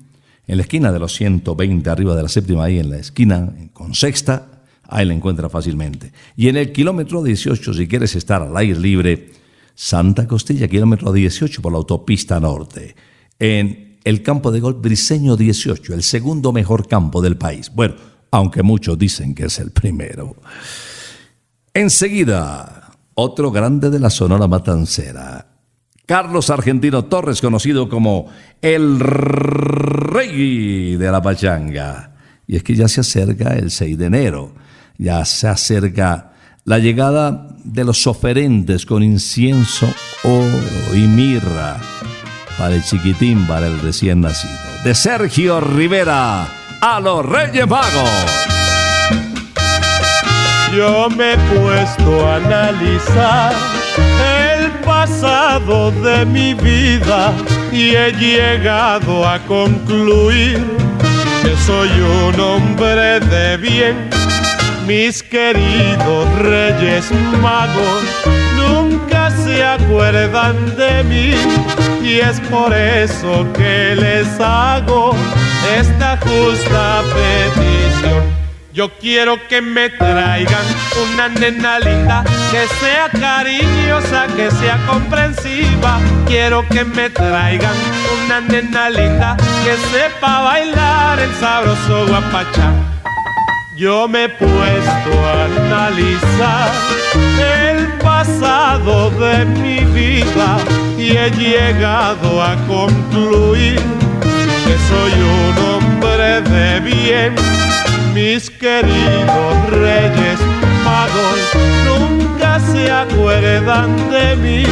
en 0.47 0.57
la 0.57 0.63
esquina 0.63 0.93
de 0.93 1.01
los 1.01 1.13
120, 1.15 1.91
arriba 1.91 2.15
de 2.15 2.23
la 2.23 2.29
séptima, 2.29 2.63
ahí 2.65 2.79
en 2.79 2.91
la 2.91 2.99
esquina, 2.99 3.53
con 3.73 3.95
sexta, 3.95 4.56
ahí 4.89 5.07
la 5.07 5.15
encuentra 5.15 5.49
fácilmente. 5.49 6.13
Y 6.37 6.49
en 6.49 6.57
el 6.57 6.73
kilómetro 6.73 7.23
18, 7.23 7.75
si 7.75 7.89
quieres 7.89 8.15
estar 8.15 8.43
al 8.43 8.57
aire 8.57 8.79
libre, 8.79 9.31
Santa 9.75 10.27
Costilla, 10.27 10.69
kilómetro 10.69 11.13
18 11.13 11.61
por 11.61 11.73
la 11.73 11.79
autopista 11.79 12.41
norte. 12.41 12.97
En 13.39 13.99
el 14.05 14.23
campo 14.23 14.51
de 14.51 14.61
golf 14.61 14.81
Briseño 14.81 15.37
18, 15.37 15.93
el 15.93 16.03
segundo 16.03 16.53
mejor 16.53 16.87
campo 16.89 17.21
del 17.21 17.37
país. 17.37 17.71
Bueno, 17.75 17.95
aunque 18.31 18.63
muchos 18.63 18.99
dicen 18.99 19.35
que 19.35 19.47
es 19.47 19.59
el 19.59 19.71
primero. 19.71 20.37
Enseguida, 21.75 22.93
otro 23.15 23.51
grande 23.51 23.91
de 23.91 23.99
la 23.99 24.11
Sonora 24.11 24.47
Matancera. 24.47 25.49
Carlos 26.07 26.51
Argentino 26.51 27.07
Torres, 27.07 27.41
conocido 27.41 27.89
como 27.89 28.29
el 28.63 29.01
rey 29.01 30.97
de 30.97 31.11
la 31.11 31.21
pachanga. 31.21 32.15
Y 32.47 32.57
es 32.57 32.63
que 32.63 32.77
ya 32.77 32.87
se 32.87 33.01
acerca 33.01 33.55
el 33.55 33.73
6 33.73 33.99
de 33.99 34.07
enero, 34.07 34.55
ya 34.99 35.25
se 35.25 35.49
acerca 35.49 36.33
la 36.65 36.79
llegada 36.79 37.47
de 37.65 37.85
los 37.85 38.07
oferentes 38.07 38.87
con 38.87 39.03
incienso, 39.03 39.93
oro 40.25 40.95
y 40.95 41.07
mirra 41.07 41.77
para 42.59 42.75
el 42.75 42.83
chiquitín, 42.83 43.47
para 43.47 43.67
el 43.67 43.79
recién 43.81 44.21
nacido. 44.21 44.55
De 44.83 44.95
Sergio 44.95 45.61
Rivera 45.61 46.47
a 46.81 47.01
los 47.01 47.25
Reyes 47.25 47.69
Magos. 47.69 48.11
Yo 50.77 51.09
me 51.11 51.35
he 51.35 51.37
puesto 51.37 52.27
a 52.27 52.37
analizar 52.37 53.55
el 54.59 54.71
pasado 54.81 55.91
de 55.91 56.27
mi 56.27 56.55
vida 56.55 57.33
y 57.73 57.95
he 57.95 58.13
llegado 58.13 59.27
a 59.27 59.39
concluir 59.41 60.59
que 61.43 61.57
soy 61.65 61.89
un 62.29 62.41
hombre 62.41 63.21
de 63.21 63.57
bien. 63.57 64.16
Mis 64.87 65.21
queridos 65.21 66.39
reyes 66.39 67.11
magos 67.43 68.05
nunca 68.55 69.33
se 69.33 69.65
acuerdan 69.65 70.77
de 70.77 71.03
mí 71.03 71.35
y 72.05 72.21
es 72.21 72.39
por 72.43 72.73
eso 72.73 73.45
que 73.53 73.97
les 73.97 74.39
hago 74.39 75.17
esta 75.77 76.17
justa 76.19 77.03
petición. 77.03 78.23
Yo 78.73 78.89
quiero 79.01 79.37
que 79.49 79.61
me 79.61 79.91
traigan 79.91 80.65
una 81.11 81.31
nena 81.31 81.81
linda, 81.81 82.23
que 82.53 82.69
sea 82.79 83.09
cariñosa, 83.11 84.29
que 84.37 84.53
sea 84.53 84.79
comprensiva. 84.87 85.99
Quiero 86.29 86.65
que 86.69 86.85
me 86.85 87.11
traigan 87.11 87.75
una 88.25 88.41
nena 88.41 88.89
linda, 88.91 89.37
que 89.65 89.77
sepa 89.91 90.43
bailar 90.43 91.19
el 91.19 91.35
sabroso 91.35 92.07
guapachá. 92.07 92.86
Yo 93.77 94.09
me 94.09 94.25
he 94.25 94.29
puesto 94.31 95.13
a 95.23 95.45
analizar 95.45 96.71
el 97.39 97.87
pasado 97.99 99.11
de 99.11 99.45
mi 99.45 99.81
vida 99.85 100.57
y 100.97 101.11
he 101.11 101.31
llegado 101.33 102.43
a 102.43 102.57
concluir 102.67 103.79
que 104.65 104.77
soy 104.89 105.13
un 105.21 105.59
hombre 105.75 106.41
de 106.41 106.81
bien 106.81 107.35
mis 108.15 108.49
queridos 108.49 109.71
reyes 109.71 110.41
magos 110.83 111.39
nunca 111.85 112.59
se 112.59 112.91
acuerdan 112.91 113.95
de 114.11 114.37
mí 114.37 114.65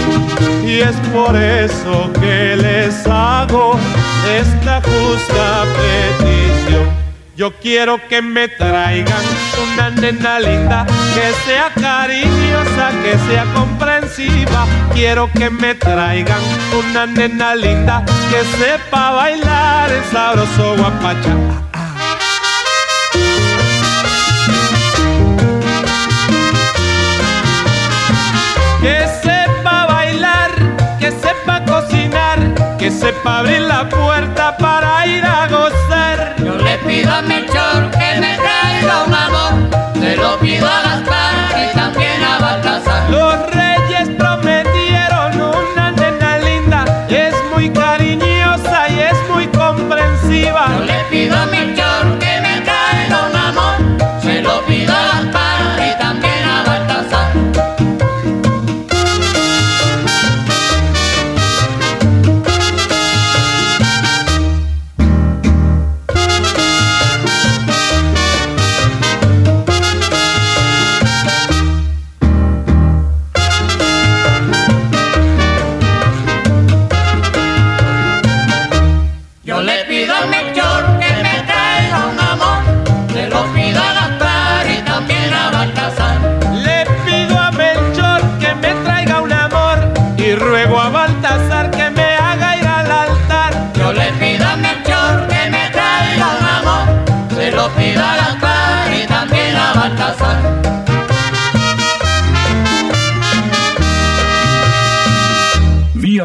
y 0.66 0.80
es 0.80 0.96
por 1.12 1.36
eso 1.36 2.10
que 2.14 2.56
les 2.56 3.06
hago 3.06 3.78
esta 4.40 4.80
justa 4.80 5.66
petición. 5.76 7.03
Yo 7.36 7.52
quiero 7.52 7.98
que 8.08 8.22
me 8.22 8.46
traigan 8.46 9.24
una 9.60 9.90
nena 9.90 10.38
linda, 10.38 10.86
que 11.14 11.32
sea 11.44 11.68
cariñosa, 11.74 12.92
que 13.02 13.18
sea 13.26 13.44
comprensiva. 13.52 14.66
Quiero 14.92 15.28
que 15.32 15.50
me 15.50 15.74
traigan 15.74 16.38
una 16.72 17.06
nena 17.06 17.56
linda, 17.56 18.04
que 18.30 18.44
sepa 18.56 19.10
bailar 19.10 19.90
el 19.90 20.04
sabroso 20.12 20.76
guapacha. 20.76 21.34
que 28.80 29.06
sepa 29.22 29.86
bailar, 29.86 30.50
que 31.00 31.10
sepa 31.10 31.64
cocinar, 31.64 32.38
que 32.78 32.90
sepa 32.92 33.38
abrir 33.38 33.62
la 33.62 33.88
puerta 33.88 34.56
para 34.56 35.06
ir 35.06 35.24
a 35.24 35.48
gozar. 35.48 35.93
Pido 36.94 37.12
a 37.12 37.22
Melchor 37.22 37.90
que 37.90 38.20
me 38.20 38.36
traiga 38.36 39.02
un 39.04 39.12
amor, 39.12 39.68
se 40.00 40.14
lo 40.14 40.38
pido 40.38 40.64
a 40.64 40.80
Gaspar 40.82 41.23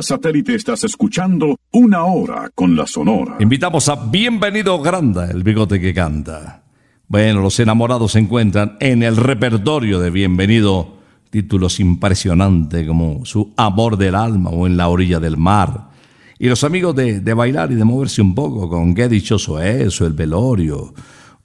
satélite 0.10 0.56
estás 0.56 0.84
escuchando 0.86 1.60
Una 1.72 2.04
Hora 2.06 2.50
con 2.56 2.76
la 2.76 2.88
Sonora. 2.88 3.38
Invitamos 3.40 3.90
a 3.90 3.96
Bienvenido 3.96 4.82
Granda, 4.82 5.30
el 5.30 5.44
bigote 5.44 5.80
que 5.80 5.94
canta. 5.94 6.64
Bueno, 7.08 7.42
los 7.42 7.60
enamorados 7.60 8.14
se 8.14 8.20
encuentran 8.20 8.76
en 8.80 9.04
el 9.04 9.16
repertorio 9.16 10.00
de 10.00 10.10
Bienvenido, 10.10 10.98
títulos 11.30 11.80
impresionantes 11.80 12.88
como 12.88 13.24
Su 13.24 13.54
Amor 13.56 13.98
del 13.98 14.16
Alma 14.16 14.50
o 14.50 14.66
En 14.66 14.78
la 14.78 14.90
Orilla 14.90 15.20
del 15.20 15.38
Mar. 15.38 15.92
Y 16.40 16.48
los 16.48 16.64
amigos 16.64 16.96
de, 16.96 17.34
bailar 17.36 17.72
y 17.72 17.76
de 17.76 17.84
moverse 17.84 18.24
un 18.24 18.34
poco 18.34 18.68
con 18.68 18.96
Qué 18.96 19.08
dichoso 19.10 19.62
eso, 19.62 20.08
El 20.08 20.14
Velorio. 20.14 20.92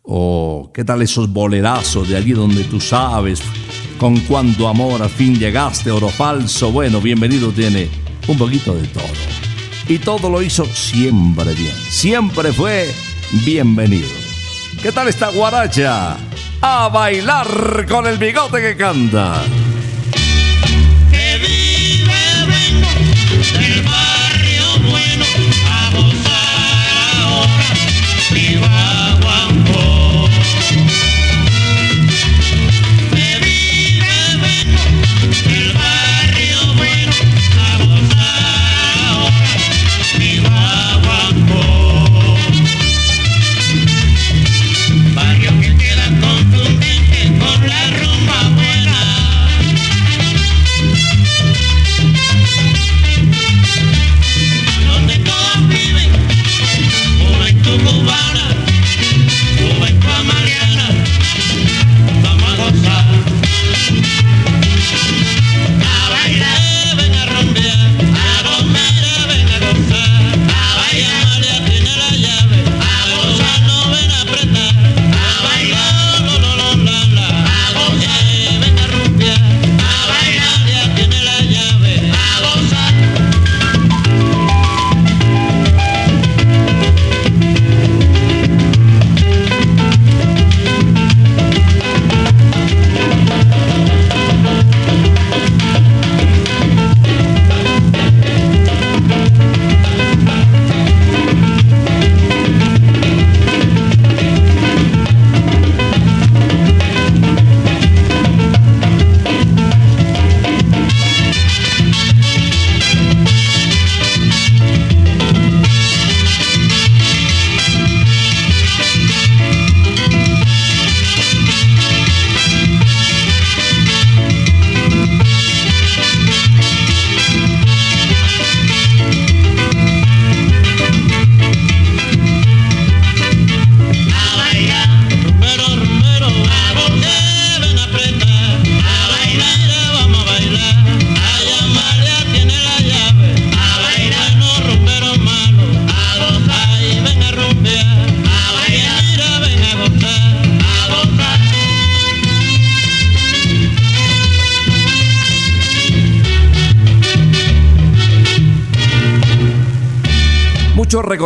O 0.04 0.70
qué 0.72 0.84
tal 0.84 1.02
esos 1.02 1.30
bolerazos 1.30 2.08
de 2.08 2.16
allí 2.16 2.32
donde 2.32 2.64
tú 2.64 2.80
sabes 2.80 3.42
con 3.98 4.20
cuánto 4.20 4.68
amor 4.68 5.02
a 5.02 5.08
fin 5.10 5.38
llegaste, 5.38 5.90
oro 5.90 6.08
falso. 6.08 6.72
Bueno, 6.72 7.02
bienvenido 7.02 7.50
tiene 7.52 8.03
un 8.26 8.38
poquito 8.38 8.74
de 8.74 8.86
todo. 8.88 9.04
Y 9.88 9.98
todo 9.98 10.30
lo 10.30 10.42
hizo 10.42 10.64
siempre 10.64 11.52
bien, 11.54 11.74
siempre 11.90 12.52
fue 12.52 12.92
bienvenido. 13.44 14.08
¿Qué 14.82 14.92
tal 14.92 15.08
esta 15.08 15.30
guaracha? 15.30 16.16
A 16.60 16.88
bailar 16.88 17.86
con 17.86 18.06
el 18.06 18.18
bigote 18.18 18.60
que 18.60 18.76
canta. 18.76 19.42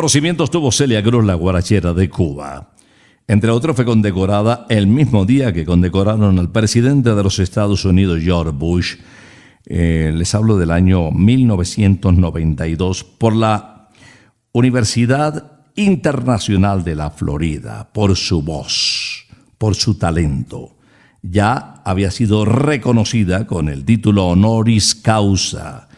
reconocimientos 0.09 0.51
tuvo 0.51 0.73
Celia 0.73 1.03
Cruz, 1.03 1.23
la 1.23 1.35
guarachera 1.35 1.93
de 1.93 2.09
Cuba. 2.09 2.73
Entre 3.27 3.51
otros 3.51 3.77
fue 3.77 3.85
condecorada 3.85 4.65
el 4.71 4.87
mismo 4.87 5.27
día 5.27 5.53
que 5.53 5.67
condecoraron 5.67 6.39
al 6.39 6.51
presidente 6.51 7.15
de 7.15 7.23
los 7.23 7.39
Estados 7.39 7.85
Unidos, 7.85 8.21
George 8.23 8.53
Bush. 8.53 8.95
Eh, 9.67 10.11
les 10.17 10.35
hablo 10.35 10.57
del 10.57 10.71
año 10.71 11.11
1992 11.11 13.05
por 13.05 13.37
la 13.37 13.91
Universidad 14.53 15.61
Internacional 15.77 16.85
de 16.85 16.95
la 16.95 17.11
Florida, 17.11 17.91
por 17.93 18.17
su 18.17 18.41
voz, 18.41 19.27
por 19.59 19.75
su 19.75 19.99
talento. 19.99 20.79
Ya 21.21 21.83
había 21.85 22.11
sido 22.11 22.47
reconocida 22.47 23.47
con 23.47 23.69
el 23.69 23.85
título 23.85 24.29
honoris 24.29 24.95
causa 24.95 25.91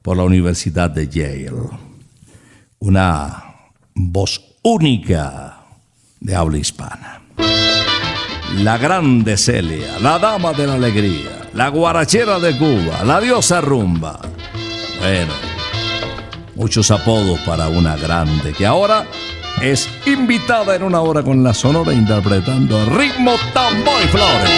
por 0.00 0.16
la 0.16 0.24
Universidad 0.24 0.88
de 0.88 1.08
Yale. 1.08 1.52
Una 2.78 3.49
voz 4.08 4.40
única 4.62 5.58
de 6.20 6.34
habla 6.34 6.58
hispana. 6.58 7.20
La 8.56 8.78
grande 8.78 9.36
Celia, 9.36 9.98
la 10.00 10.18
dama 10.18 10.52
de 10.52 10.66
la 10.66 10.74
alegría, 10.74 11.48
la 11.54 11.68
guarachera 11.68 12.38
de 12.38 12.56
Cuba, 12.56 13.04
la 13.04 13.20
diosa 13.20 13.60
rumba. 13.60 14.18
Bueno, 14.98 15.32
muchos 16.56 16.90
apodos 16.90 17.38
para 17.40 17.68
una 17.68 17.96
grande 17.96 18.52
que 18.52 18.66
ahora 18.66 19.06
es 19.60 19.88
invitada 20.06 20.74
en 20.74 20.82
una 20.82 21.00
hora 21.00 21.22
con 21.22 21.44
la 21.44 21.54
sonora 21.54 21.92
interpretando 21.92 22.84
ritmo 22.86 23.34
tambor 23.52 24.02
y 24.02 24.08
flores. 24.08 24.50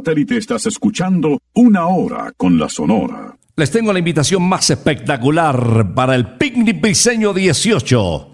Satélite 0.00 0.38
estás 0.38 0.64
escuchando 0.64 1.42
Una 1.52 1.88
Hora 1.88 2.32
con 2.34 2.58
la 2.58 2.70
Sonora. 2.70 3.36
Les 3.56 3.70
tengo 3.70 3.92
la 3.92 3.98
invitación 3.98 4.42
más 4.42 4.70
espectacular 4.70 5.92
para 5.94 6.14
el 6.14 6.38
Picnic 6.38 6.80
Briseño 6.80 7.34
18 7.34 8.28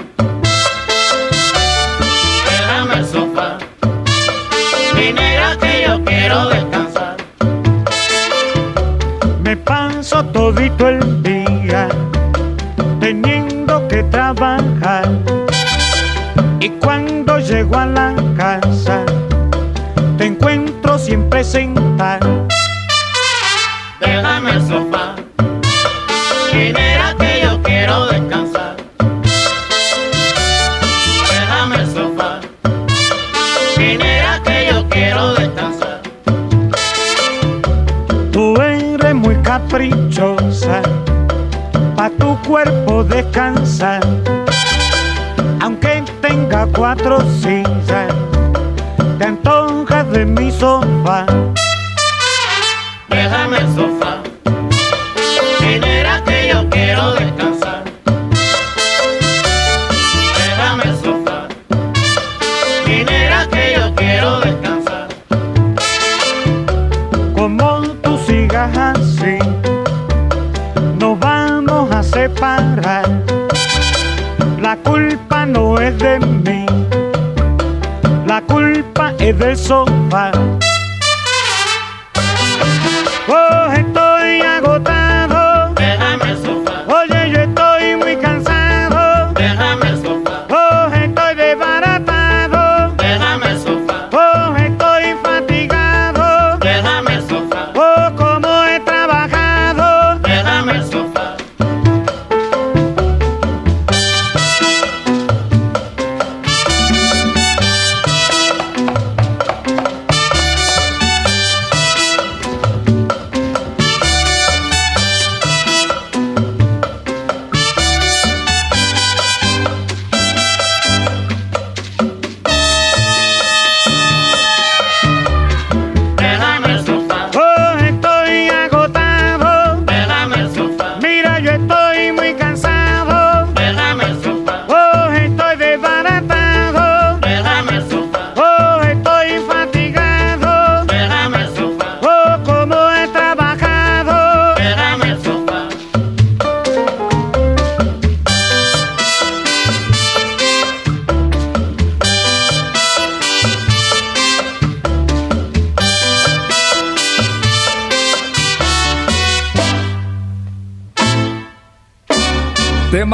Déjame 2.49 2.95
el 2.95 3.05
sofá. 3.05 3.57
Dinero 4.95 5.59
que 5.59 5.83
yo 5.87 6.03
quiero 6.03 6.49
descansar. 6.49 7.17
Me 9.43 9.55
paso 9.57 10.25
todito 10.25 10.87
el 10.87 11.23
día 11.23 11.87
teniendo 12.99 13.87
que 13.87 14.03
trabajar. 14.03 15.32
Y 16.63 16.69
cuando 16.79 17.39
llego 17.39 17.75
a 17.75 17.85
la 17.85 18.15
casa, 18.37 19.03
te 20.17 20.27
encuentro 20.27 20.97
siempre 20.97 21.43
sentado. 21.43 22.47
Déjame 23.99 24.51
el 24.51 24.61
sofá. 24.65 25.15
Dinero 26.53 27.17
que 27.19 27.41
yo 27.43 27.61
quiero 27.63 28.05
descansar. 28.05 28.77
Déjame 31.29 31.75
el 31.81 31.93
sofá. 31.93 32.39
Dinero 33.77 34.43
que 34.45 34.67
yo 34.71 34.87
quiero 34.87 35.33
descansar. 35.33 36.01
Tú 38.31 38.55
eres 38.61 39.13
muy 39.13 39.35
caprichosa, 39.41 40.81
pa' 41.97 42.09
tu 42.11 42.41
cuerpo 42.43 43.03
descansar. 43.03 43.99
Cuatro 46.75 47.19
sillas, 47.41 48.13
te 49.17 49.25
antojas 49.25 50.09
de 50.11 50.25
mi 50.25 50.51
sofá. 50.51 51.25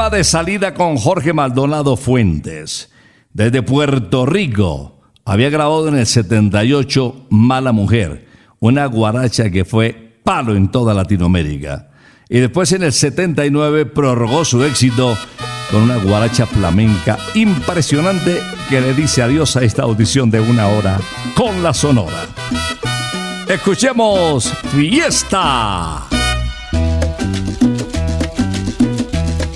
De 0.08 0.24
salida 0.24 0.72
con 0.72 0.96
Jorge 0.96 1.34
Maldonado 1.34 1.94
Fuentes. 1.94 2.90
Desde 3.34 3.62
Puerto 3.62 4.24
Rico. 4.24 4.98
Había 5.26 5.50
grabado 5.50 5.88
en 5.88 5.98
el 5.98 6.06
78 6.06 7.26
Mala 7.28 7.70
Mujer, 7.72 8.26
una 8.60 8.86
guaracha 8.86 9.50
que 9.50 9.66
fue 9.66 10.18
palo 10.24 10.56
en 10.56 10.68
toda 10.68 10.94
Latinoamérica. 10.94 11.90
Y 12.30 12.38
después 12.38 12.72
en 12.72 12.82
el 12.82 12.92
79 12.92 13.86
prorrogó 13.86 14.44
su 14.46 14.64
éxito 14.64 15.16
con 15.70 15.82
una 15.82 15.98
guaracha 15.98 16.46
flamenca 16.46 17.18
impresionante 17.34 18.38
que 18.70 18.80
le 18.80 18.94
dice 18.94 19.22
adiós 19.22 19.54
a 19.56 19.62
esta 19.62 19.82
audición 19.82 20.30
de 20.30 20.40
una 20.40 20.68
hora 20.68 20.98
con 21.36 21.62
la 21.62 21.74
Sonora. 21.74 22.26
Escuchemos 23.46 24.50
Fiesta. 24.74 26.19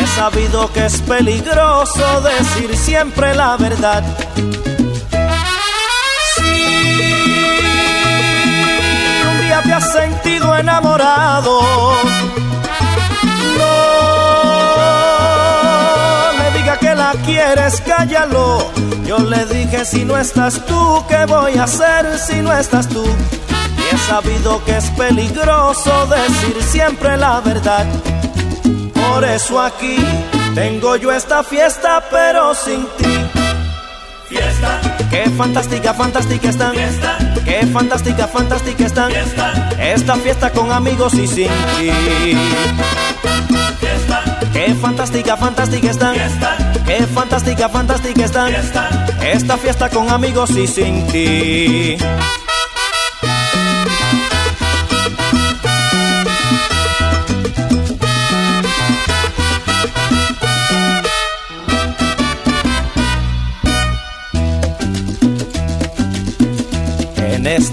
He 0.00 0.06
sabido 0.06 0.72
que 0.72 0.86
es 0.86 1.02
peligroso 1.02 2.22
decir 2.22 2.74
siempre 2.74 3.34
la 3.34 3.56
verdad. 3.58 4.02
Si 6.34 6.40
un 9.30 9.40
día 9.42 9.62
te 9.62 9.72
has 9.74 9.92
sentido 9.92 10.56
enamorado, 10.56 11.60
no 13.58 13.72
le 16.38 16.58
diga 16.58 16.78
que 16.78 16.94
la 16.94 17.12
quieres, 17.26 17.82
cállalo. 17.82 18.72
Yo 19.04 19.18
le 19.18 19.44
dije 19.46 19.84
si 19.84 20.06
no 20.06 20.16
estás 20.16 20.64
tú, 20.64 21.04
¿qué 21.08 21.26
voy 21.26 21.58
a 21.58 21.64
hacer 21.64 22.18
si 22.18 22.40
no 22.40 22.56
estás 22.56 22.88
tú? 22.88 23.04
Y 23.04 23.94
he 23.94 23.98
sabido 23.98 24.64
que 24.64 24.78
es 24.78 24.86
peligroso 24.90 26.06
decir 26.06 26.62
siempre 26.62 27.18
la 27.18 27.40
verdad. 27.40 27.86
Por 29.10 29.24
eso 29.24 29.60
aquí 29.60 29.96
tengo 30.54 30.94
yo 30.94 31.10
esta 31.10 31.42
fiesta, 31.42 32.02
pero 32.10 32.54
sin 32.54 32.86
ti. 32.96 33.12
Fiesta, 34.28 34.80
Qué 35.10 35.28
fantástica, 35.36 35.92
fantástica 35.92 36.48
están. 36.48 36.72
Fiesta. 36.74 37.18
Qué 37.44 37.66
fantástica, 37.66 38.28
fantástica 38.28 38.86
están. 38.86 39.10
Fiesta. 39.10 39.70
Esta 39.80 40.14
fiesta 40.14 40.50
con 40.50 40.70
amigos 40.70 41.14
y 41.14 41.26
sin 41.26 41.48
ti. 41.48 41.90
fiesta, 43.80 44.22
Qué 44.52 44.74
fantástica, 44.74 45.36
fantástica 45.36 45.90
están. 45.90 46.14
Fiesta. 46.14 46.56
Qué 46.86 47.06
fantástica, 47.08 47.68
fantástica 47.68 48.24
están. 48.24 48.54
Esta 49.22 49.56
fiesta 49.56 49.90
con 49.90 50.08
amigos 50.08 50.50
y 50.50 50.68
sin 50.68 51.06
ti. 51.08 51.96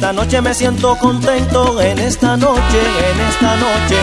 Esta 0.08 0.24
noche 0.24 0.42
me 0.42 0.54
siento 0.54 0.96
contento, 0.96 1.82
en 1.82 2.00
esta 2.00 2.38
noche, 2.38 2.80
en 3.12 3.20
esta 3.28 3.58
noche. 3.58 3.98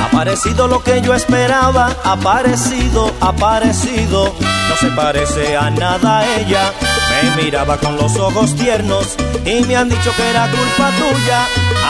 Ha 0.00 0.04
aparecido 0.04 0.68
lo 0.68 0.84
que 0.84 1.00
yo 1.00 1.12
esperaba, 1.14 1.96
ha 2.04 2.12
aparecido, 2.12 3.12
ha 3.20 3.30
aparecido. 3.30 4.36
No 4.38 4.76
se 4.76 4.86
parece 4.94 5.56
a 5.56 5.68
nada 5.70 6.20
a 6.20 6.36
ella. 6.38 6.72
Me 7.10 7.42
miraba 7.42 7.76
con 7.76 7.96
los 7.96 8.16
ojos 8.18 8.54
tiernos 8.54 9.16
y 9.44 9.64
me 9.64 9.74
han 9.74 9.88
dicho 9.88 10.12
que 10.16 10.30
era 10.30 10.46
culpa 10.46 10.92
tuya. 10.92 11.44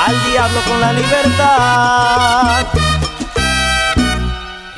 Al 0.07 0.33
diablo 0.33 0.61
con 0.67 0.81
la 0.81 0.93
libertad. 0.95 2.67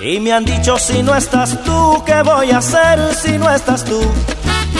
Y 0.01 0.19
me 0.19 0.33
han 0.33 0.45
dicho 0.45 0.77
si 0.81 1.05
no 1.05 1.15
estás 1.15 1.63
tú, 1.63 2.03
¿qué 2.05 2.23
voy 2.23 2.51
a 2.51 2.59
hacer 2.59 3.15
si 3.15 3.39
no 3.39 3.49
estás 3.55 3.85
tú? 3.85 4.01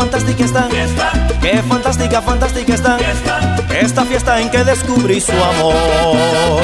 Fantástica, 0.00 0.44
están. 0.44 0.70
fiesta, 0.70 1.12
Qué 1.42 1.62
fantástica, 1.62 2.22
fantástica 2.22 2.74
están. 2.74 2.98
fiesta, 2.98 3.56
Esta 3.80 4.04
fiesta 4.06 4.40
en 4.40 4.48
que 4.50 4.64
descubrí 4.64 5.20
su 5.20 5.32
amor. 5.32 6.62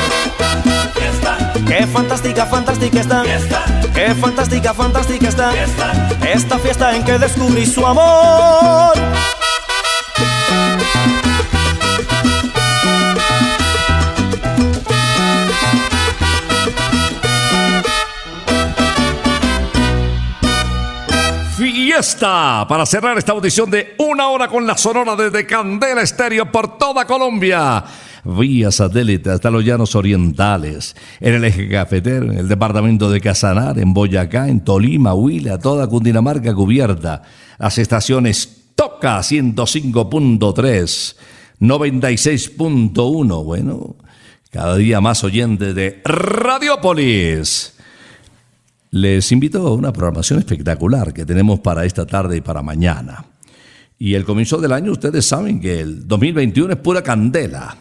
fiesta, 0.95 1.37
Qué 1.67 1.87
fantástica, 1.87 2.47
fantástica 2.47 3.01
están. 3.01 3.25
fiesta, 3.27 3.65
Qué 3.95 4.15
fantástica, 4.15 4.73
fantástica 4.73 5.29
están. 5.29 5.53
fiesta, 5.53 5.93
Esta 6.33 6.59
fiesta 6.59 6.97
en 6.97 7.05
que 7.05 7.19
descubrí 7.19 7.67
su 7.67 7.87
amor. 7.87 8.95
Fiesta 21.87 22.67
para 22.69 22.85
cerrar 22.85 23.17
esta 23.17 23.31
audición 23.31 23.71
de 23.71 23.95
una 23.99 24.27
hora 24.31 24.49
con 24.49 24.67
la 24.67 24.77
sonora 24.77 25.15
desde 25.15 25.47
Candela 25.47 26.03
Estéreo 26.03 26.51
por 26.51 26.79
toda 26.79 27.07
Colombia. 27.07 27.85
Vía 28.25 28.73
satélite 28.73 29.31
hasta 29.31 29.53
los 29.53 29.65
llanos 29.65 29.95
orientales, 29.95 30.97
en 31.21 31.35
el 31.35 31.45
eje 31.45 31.69
cafetero, 31.69 32.33
en 32.33 32.39
el 32.39 32.49
departamento 32.49 33.09
de 33.09 33.21
Casanar, 33.21 33.79
en 33.79 33.95
Boyacá, 33.95 34.49
en 34.49 34.65
Tolima, 34.65 35.15
Huila, 35.15 35.61
toda 35.61 35.87
Cundinamarca 35.87 36.53
cubierta. 36.53 37.23
Las 37.57 37.79
estaciones 37.79 38.73
Toca 38.75 39.21
105.3, 39.21 41.17
96.1. 41.61 43.45
Bueno, 43.45 43.95
cada 44.51 44.75
día 44.75 45.01
más 45.01 45.23
oyentes 45.23 45.73
de 45.77 46.03
Radiopolis. 46.05 47.76
Les 48.91 49.33
invito 49.33 49.67
a 49.67 49.75
una 49.75 49.93
programación 49.93 50.39
espectacular 50.39 51.13
que 51.13 51.27
tenemos 51.27 51.61
para 51.61 51.85
esta 51.85 52.07
tarde 52.07 52.37
y 52.37 52.41
para 52.41 52.63
mañana. 52.63 53.25
Y 53.99 54.15
el 54.15 54.25
comienzo 54.25 54.59
del 54.59 54.73
año, 54.73 54.93
ustedes 54.93 55.27
saben 55.27 55.61
que 55.61 55.81
el 55.81 56.07
2021 56.07 56.75
es 56.75 56.79
pura 56.79 57.03
candela. 57.03 57.77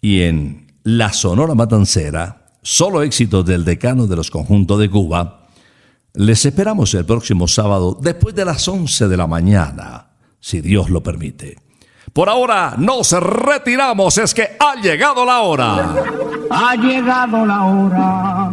Y 0.00 0.22
en 0.22 0.66
La 0.84 1.12
Sonora 1.12 1.54
Matancera, 1.54 2.50
solo 2.62 3.02
éxitos 3.02 3.44
del 3.44 3.64
decano 3.64 4.06
de 4.06 4.16
los 4.16 4.30
conjuntos 4.30 4.78
de 4.78 4.90
Cuba, 4.90 5.48
les 6.14 6.44
esperamos 6.44 6.92
el 6.94 7.06
próximo 7.06 7.48
sábado 7.48 7.98
después 8.00 8.34
de 8.34 8.44
las 8.44 8.66
11 8.68 9.08
de 9.08 9.16
la 9.16 9.26
mañana, 9.26 10.08
si 10.38 10.60
Dios 10.60 10.90
lo 10.90 11.02
permite. 11.02 11.56
Por 12.12 12.28
ahora 12.28 12.74
nos 12.76 13.12
retiramos, 13.12 14.18
es 14.18 14.34
que 14.34 14.50
ha 14.58 14.80
llegado 14.80 15.24
la 15.24 15.40
hora. 15.40 15.94
Ha 16.50 16.76
llegado 16.76 17.46
la 17.46 17.64
hora 17.64 18.52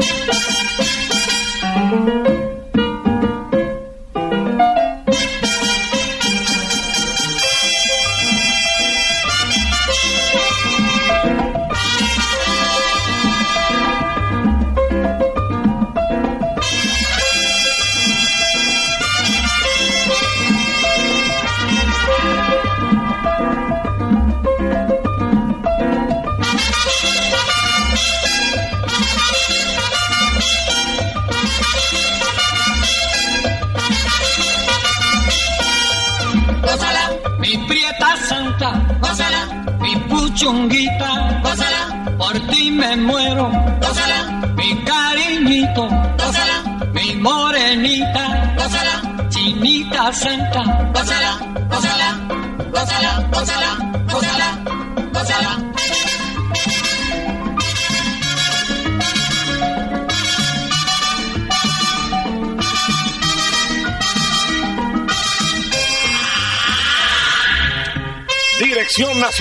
Thank 0.00 0.28
you. 2.28 2.37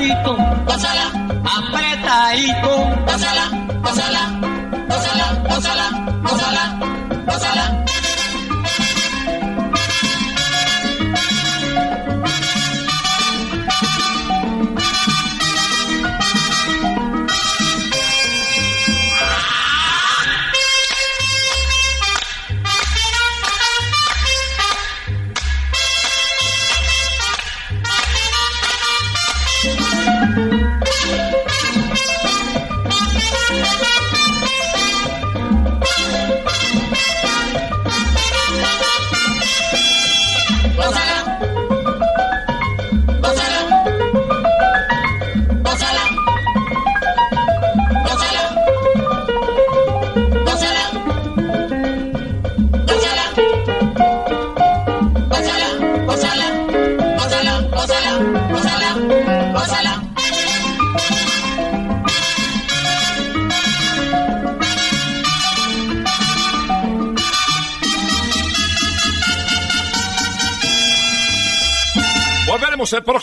despacito, 0.00 0.36
pásala, 0.66 1.12
apretadito, 1.44 3.04
pásala, 3.04 3.50
pásala. 3.82 4.39